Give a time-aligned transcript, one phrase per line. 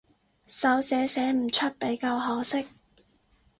[0.47, 2.65] 手寫寫唔出比較可惜